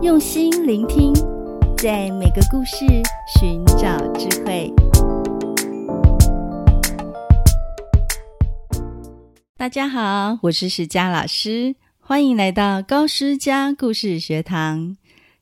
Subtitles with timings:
[0.00, 1.12] 用心聆听，
[1.76, 2.86] 在每个故事
[3.36, 4.72] 寻找智慧。
[9.56, 14.96] 大家好，我是诗佳老师，欢迎来到高诗佳故事学堂。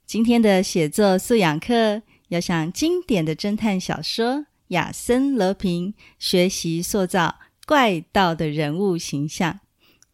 [0.06, 4.36] 今天的写作素养课要向经典的侦探小说
[4.68, 7.34] 《亚森·罗平》学习塑造
[7.66, 9.60] 怪盗的人物形象。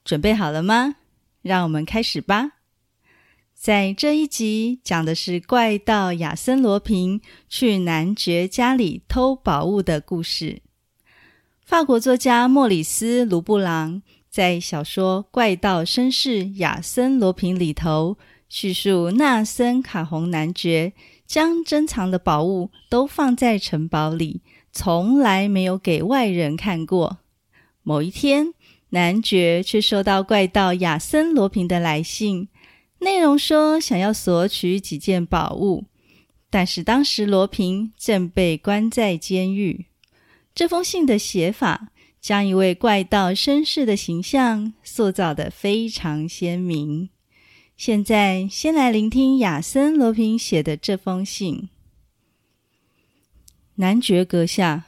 [0.04, 0.96] 准备好了吗？
[1.42, 2.50] 让我们开始吧。
[3.62, 10.62] 在这一集讲的是怪盗亚森·罗平去男爵家里偷宝物的故事。
[11.64, 20.92] 法国作家莫里斯·卢布朗在小说《怪盗绅士亚森·罗平》里头叙述，纳森·卡洪男爵
[21.24, 24.42] 将珍藏的宝物都放在城堡里，
[24.72, 27.18] 从来没有给外人看过。
[27.84, 28.54] 某一天，
[28.88, 32.48] 男爵却收到怪盗亚森·罗平的来信。
[33.02, 35.84] 内容说想要索取几件宝物，
[36.48, 39.86] 但是当时罗平正被关在监狱。
[40.54, 41.88] 这封信的写法
[42.20, 47.08] 将一位怪盗绅士的形象塑造得非常鲜明。
[47.76, 51.68] 现在先来聆听亚森·罗平写的这封信：
[53.74, 54.84] 男爵阁下，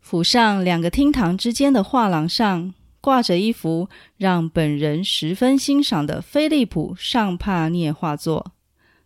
[0.00, 2.72] 府上两个厅堂之间的画廊上。
[3.08, 8.52] 挂着一幅让本人十分欣赏的菲利普·尚帕涅画作。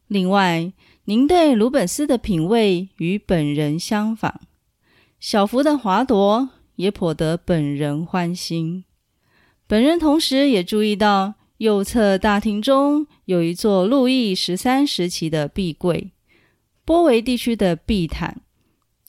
[0.09, 0.73] 另外，
[1.05, 4.41] 您对鲁本斯的品味与本人相仿，
[5.21, 8.83] 小幅的华夺也颇得本人欢心。
[9.69, 16.11] 本人同时也注意到右侧大厅中有一座路易十三时期的壁柜，
[16.85, 18.41] 波维地区的壁毯，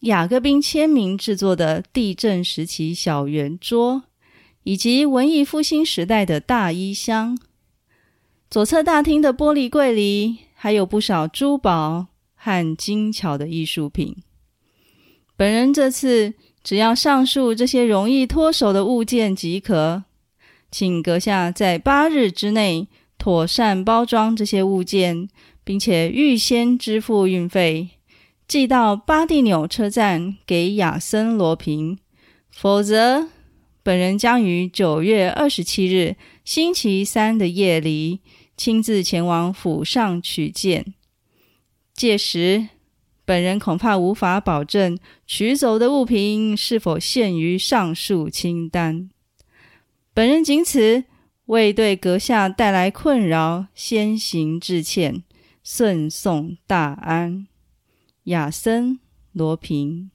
[0.01, 4.03] 雅各宾签名制作的地震时期小圆桌。
[4.63, 7.37] 以及文艺复兴时代的大衣箱，
[8.49, 14.15] 左侧大厅的玻璃柜里还有不少珠宝和精巧的艺术品。
[15.35, 20.03] 本人这次只要上述这些容易脱手的物件即可，
[20.71, 22.87] 请阁下在八日之内
[23.17, 25.27] 妥善包装这些物件，
[25.63, 27.89] 并且预先支付运费，
[28.47, 31.97] 寄到巴蒂纽车站给亚森·罗平，
[32.49, 33.27] 否则。
[33.83, 38.21] 本人将于九月二十七日星期三的夜里
[38.55, 40.93] 亲自前往府上取件。
[41.93, 42.69] 届时，
[43.25, 49.09] 本人恐怕无法保证取走的物品是否限于上述清单。
[50.13, 51.03] 本人仅此
[51.47, 55.23] 为对阁下带来困扰，先行致歉，
[55.61, 57.47] 顺送大安。
[58.23, 58.93] 亚森·
[59.33, 60.12] 罗平。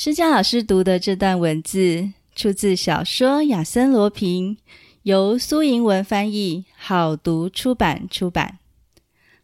[0.00, 4.54] 施佳老师读的这段文字出自小说《亚森·罗平》，
[5.02, 8.60] 由苏莹文翻译，好读出版出版。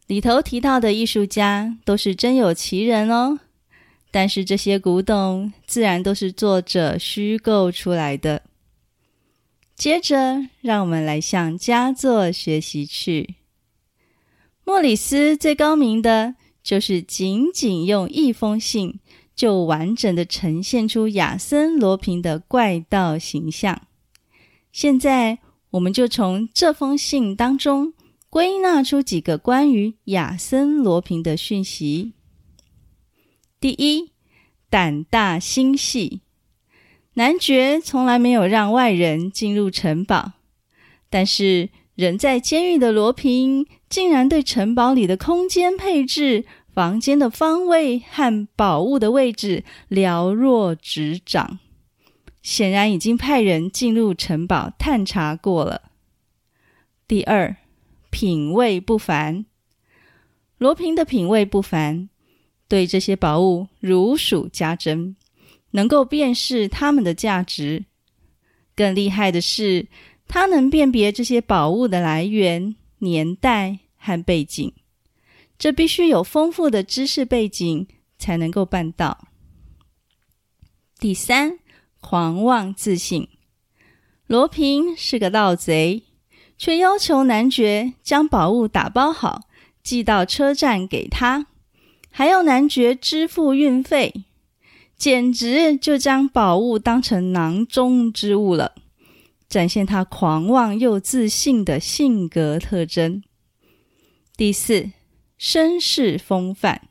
[0.06, 3.40] 里头提到的艺术家都是真有其人哦，
[4.12, 8.42] 但是这些古董自然都是作者虚构出来的。
[9.74, 13.34] 接着，让我们来向佳作学习去。
[14.62, 19.00] 莫里斯最高明的就是仅仅用一封信。
[19.34, 23.82] 就完整的呈现出亚森·罗平的怪盗形象。
[24.72, 25.38] 现在，
[25.70, 27.94] 我们就从这封信当中
[28.28, 32.12] 归纳出几个关于亚森·罗平的讯息。
[33.60, 34.10] 第一，
[34.68, 36.20] 胆大心细。
[37.14, 40.32] 男爵从来没有让外人进入城堡，
[41.08, 46.44] 但是人在监狱的罗平竟然对城堡里的空间配置，
[46.74, 51.60] 房间的方位和宝物的位置了若指掌，
[52.42, 55.82] 显然已经派人进入城堡探查过了。
[57.06, 57.54] 第二，
[58.10, 59.46] 品味不凡。
[60.58, 62.08] 罗平的品味不凡，
[62.66, 65.14] 对这些宝物如数家珍，
[65.70, 67.84] 能够辨识它们的价值。
[68.74, 69.86] 更厉害的是，
[70.26, 74.72] 他能辨别这些宝物的来源、年代和背景。
[75.64, 77.88] 这必须有丰富的知识背景
[78.18, 79.28] 才能够办到。
[80.98, 81.58] 第三，
[82.02, 83.30] 狂妄自信。
[84.26, 86.02] 罗平是个盗贼，
[86.58, 89.48] 却要求男爵将宝物打包好，
[89.82, 91.46] 寄到车站给他，
[92.10, 94.26] 还要男爵支付运费，
[94.98, 98.74] 简直就将宝物当成囊中之物了，
[99.48, 103.22] 展现他狂妄又自信的性格特征。
[104.36, 104.90] 第四。
[105.38, 106.82] 绅士风范，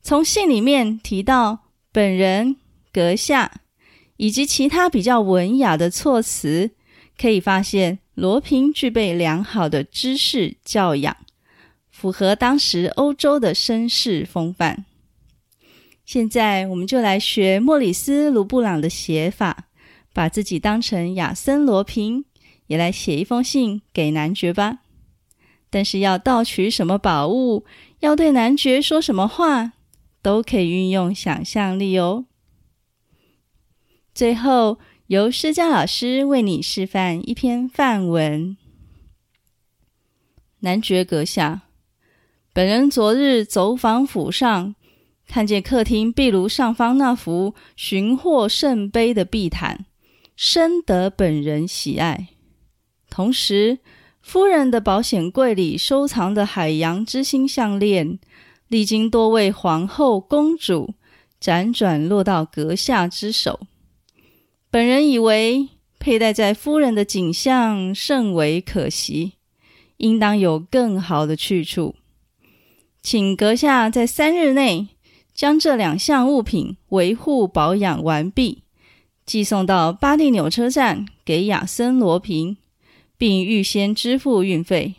[0.00, 2.56] 从信里面提到本人、
[2.92, 3.60] 阁下
[4.16, 6.70] 以及其他比较文雅的措辞，
[7.18, 11.16] 可以发现罗平具备良好的知识教养，
[11.90, 14.84] 符合当时欧洲的绅士风范。
[16.06, 19.68] 现在，我们就来学莫里斯·卢布朗的写法，
[20.12, 22.24] 把自己当成亚森·罗平，
[22.66, 24.78] 也来写一封信给男爵吧。
[25.70, 27.64] 但是，要盗取什么宝物，
[28.00, 29.72] 要对男爵说什么话，
[30.20, 32.26] 都可以运用想象力哦。
[34.12, 38.56] 最后，由施佳老师为你示范一篇范文。
[40.60, 41.62] 男爵阁下，
[42.52, 44.74] 本人昨日走访府上，
[45.26, 49.86] 看见客厅壁炉上方那幅寻获圣杯的壁毯，
[50.34, 52.28] 深得本人喜爱。
[53.08, 53.78] 同时，
[54.22, 58.18] 夫人的保险柜里收藏的海洋之心项链，
[58.68, 60.94] 历经多位皇后、公主，
[61.40, 63.60] 辗转落到阁下之手。
[64.70, 65.68] 本人以为
[65.98, 69.32] 佩戴在夫人的颈项甚为可惜，
[69.96, 71.96] 应当有更好的去处，
[73.02, 74.88] 请阁下在三日内
[75.34, 78.62] 将这两项物品维护保养完毕，
[79.26, 82.56] 寄送到巴蒂纽车站给亚森·罗平，
[83.20, 84.94] 并预先支付运费。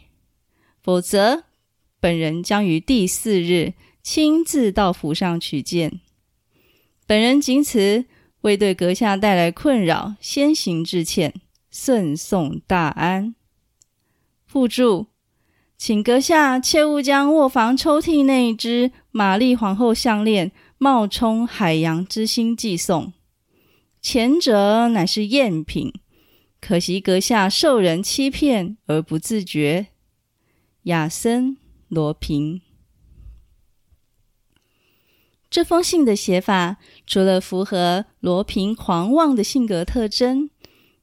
[0.80, 1.46] 否则，
[2.00, 3.74] 本人将于第四日
[4.04, 6.00] 亲自到府上取件。
[7.08, 8.06] 本人仅此。
[8.42, 11.32] 为对阁下带来困扰，先行致歉，
[11.70, 13.36] 顺送大安。
[14.48, 15.06] 附注，
[15.78, 23.14] 请阁下切勿将卧房抽屉那一只玛丽皇后项链冒充海洋之心寄送，
[24.02, 25.94] 前者乃是赝品，
[26.62, 29.88] 可惜阁下受人欺骗而不自觉。
[30.84, 31.54] 亚森·
[31.90, 32.62] 罗平。
[35.50, 40.50] 这封信的写法，除了符合罗平狂妄的性格特征，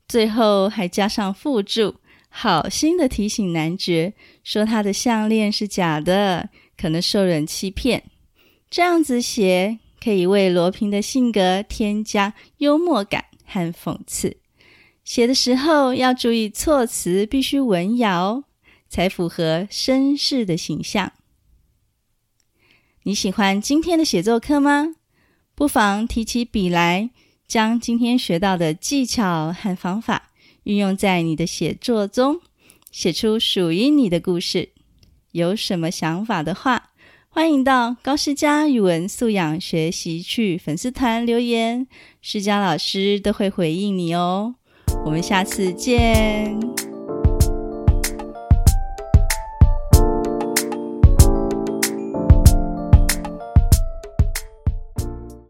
[0.08, 1.96] 最后还加上附注，
[2.31, 8.04] 好心的提醒男爵说他的项链是假的，可能受人欺骗。
[8.70, 14.38] 这样子写，可以为罗平的性格添加幽默感和讽刺。
[15.08, 18.44] 写的时候要注意措辞，必须文雅哦，
[18.90, 21.14] 才符合绅士的形象。
[23.05, 24.96] 你喜欢今天的写作课吗？
[25.55, 27.08] 不妨提起笔来，
[27.46, 30.31] 将今天学到的技巧和方法
[30.64, 32.43] 运用在你的写作中，
[32.93, 34.69] 写出属于你的故事。
[35.32, 36.90] 有什么想法的话，
[37.31, 41.87] 欢迎到高诗佳语文素养学习区粉丝团留言，
[42.20, 44.56] 诗佳老师都会回应你哦。
[45.05, 46.88] 我们下次见。